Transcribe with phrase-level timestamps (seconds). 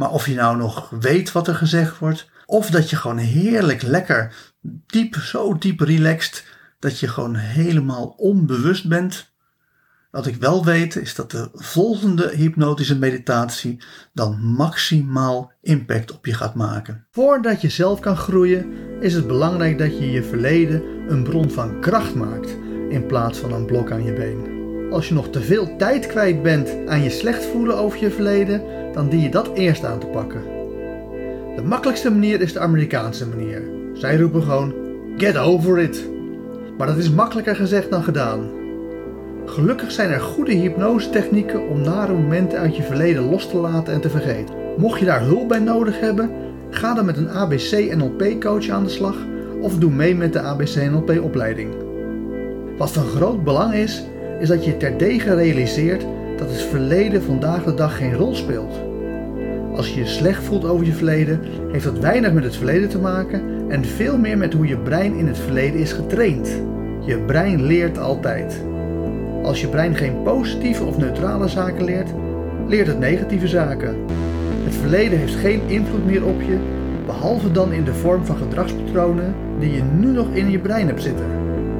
[0.00, 3.82] Maar of je nou nog weet wat er gezegd wordt, of dat je gewoon heerlijk
[3.82, 4.34] lekker
[4.86, 6.44] diep, zo diep relaxed,
[6.78, 9.32] dat je gewoon helemaal onbewust bent.
[10.10, 16.34] Wat ik wel weet is dat de volgende hypnotische meditatie dan maximaal impact op je
[16.34, 17.06] gaat maken.
[17.10, 21.80] Voordat je zelf kan groeien, is het belangrijk dat je je verleden een bron van
[21.80, 22.50] kracht maakt
[22.88, 24.59] in plaats van een blok aan je been.
[24.90, 28.62] Als je nog te veel tijd kwijt bent aan je slecht voelen over je verleden,
[28.92, 30.42] dan dien je dat eerst aan te pakken.
[31.56, 33.62] De makkelijkste manier is de Amerikaanse manier.
[33.92, 34.74] Zij roepen gewoon:
[35.16, 36.08] get over it.
[36.78, 38.50] Maar dat is makkelijker gezegd dan gedaan.
[39.44, 44.00] Gelukkig zijn er goede hypnose-technieken om nare momenten uit je verleden los te laten en
[44.00, 44.54] te vergeten.
[44.76, 46.30] Mocht je daar hulp bij nodig hebben,
[46.70, 49.16] ga dan met een ABC-NLP-coach aan de slag
[49.60, 51.74] of doe mee met de ABC-NLP-opleiding.
[52.76, 54.04] Wat van groot belang is,
[54.40, 56.06] is dat je terdege realiseert
[56.36, 58.80] dat het verleden vandaag de dag geen rol speelt.
[59.74, 61.40] Als je je slecht voelt over je verleden,
[61.72, 65.14] heeft dat weinig met het verleden te maken en veel meer met hoe je brein
[65.14, 66.62] in het verleden is getraind.
[67.00, 68.64] Je brein leert altijd.
[69.42, 72.10] Als je brein geen positieve of neutrale zaken leert,
[72.66, 73.96] leert het negatieve zaken.
[74.64, 76.56] Het verleden heeft geen invloed meer op je,
[77.06, 81.02] behalve dan in de vorm van gedragspatronen die je nu nog in je brein hebt
[81.02, 81.26] zitten,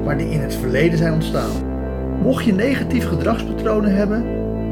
[0.03, 1.70] maar die in het verleden zijn ontstaan.
[2.21, 4.23] Mocht je negatieve gedragspatronen hebben,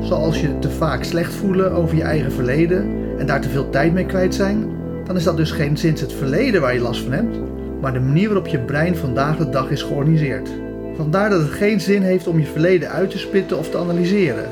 [0.02, 3.94] zoals je te vaak slecht voelen over je eigen verleden en daar te veel tijd
[3.94, 4.70] mee kwijt zijn,
[5.06, 7.40] dan is dat dus geen sinds het verleden waar je last van hebt,
[7.82, 10.50] maar de manier waarop je brein vandaag de dag is georganiseerd.
[10.96, 14.52] Vandaar dat het geen zin heeft om je verleden uit te spitten of te analyseren.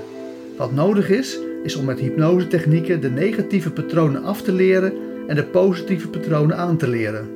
[0.57, 4.93] Wat nodig is, is om met hypnosetechnieken de negatieve patronen af te leren
[5.27, 7.27] en de positieve patronen aan te leren.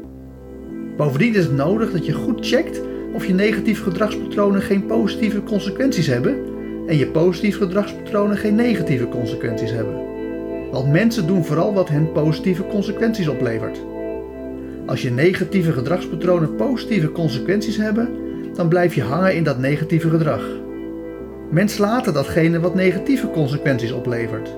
[0.98, 2.82] Bovendien is het nodig dat je goed checkt
[3.14, 6.50] of je negatieve gedragspatronen geen positieve consequenties hebben
[6.88, 9.96] en je positieve gedragspatronen geen negatieve consequenties hebben.
[10.72, 13.82] Want mensen doen vooral wat hen positieve consequenties oplevert.
[14.86, 18.10] Als je negatieve gedragspatronen positieve consequenties hebben,
[18.54, 20.44] dan blijf je hangen in dat negatieve gedrag.
[21.50, 24.56] Mensen laten datgene wat negatieve consequenties oplevert.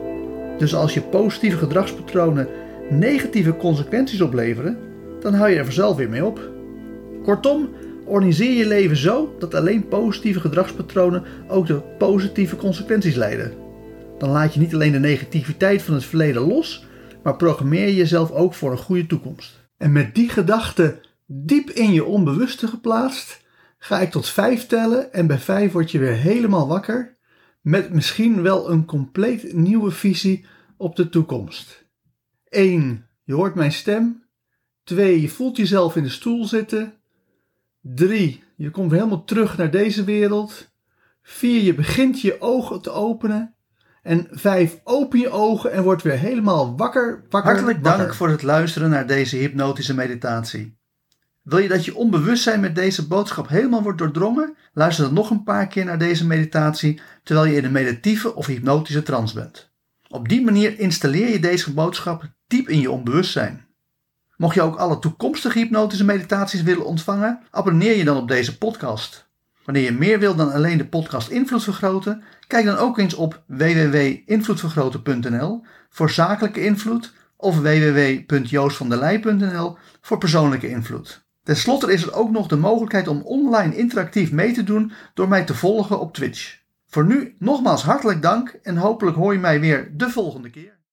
[0.57, 2.47] Dus als je positieve gedragspatronen
[2.89, 4.77] negatieve consequenties opleveren,
[5.19, 6.51] dan hou je er vanzelf weer mee op.
[7.23, 7.69] Kortom,
[8.05, 13.53] organiseer je leven zo dat alleen positieve gedragspatronen ook de positieve consequenties leiden.
[14.17, 16.85] Dan laat je niet alleen de negativiteit van het verleden los,
[17.23, 19.67] maar programmeer je jezelf ook voor een goede toekomst.
[19.77, 23.41] En met die gedachte diep in je onbewuste geplaatst,
[23.77, 27.17] ga ik tot vijf tellen en bij vijf word je weer helemaal wakker
[27.61, 30.45] met misschien wel een compleet nieuwe visie
[30.77, 31.85] op de toekomst.
[32.49, 33.07] 1.
[33.23, 34.23] Je hoort mijn stem.
[34.83, 35.21] 2.
[35.21, 36.93] Je voelt jezelf in de stoel zitten.
[37.83, 38.43] 3.
[38.55, 40.71] Je komt weer helemaal terug naar deze wereld.
[41.21, 41.61] 4.
[41.61, 43.55] Je begint je ogen te openen.
[44.01, 44.79] En 5.
[44.83, 47.25] Open je ogen en word weer helemaal wakker.
[47.29, 48.01] wakker Hartelijk wakker.
[48.01, 50.77] dank voor het luisteren naar deze hypnotische meditatie.
[51.41, 54.55] Wil je dat je onbewustzijn met deze boodschap helemaal wordt doordrongen?
[54.73, 58.45] Luister dan nog een paar keer naar deze meditatie terwijl je in een meditieve of
[58.45, 59.71] hypnotische trance bent.
[60.09, 63.65] Op die manier installeer je deze boodschap diep in je onbewustzijn.
[64.37, 69.31] Mocht je ook alle toekomstige hypnotische meditaties willen ontvangen, abonneer je dan op deze podcast.
[69.65, 73.43] Wanneer je meer wilt dan alleen de podcast Invloed Vergroten, kijk dan ook eens op
[73.47, 81.23] www.invloedvergroten.nl voor zakelijke invloed of www.joostvandelij.nl voor persoonlijke invloed.
[81.43, 85.27] Ten slotte is er ook nog de mogelijkheid om online interactief mee te doen door
[85.27, 86.61] mij te volgen op Twitch.
[86.87, 90.81] Voor nu nogmaals hartelijk dank en hopelijk hoor je mij weer de volgende keer.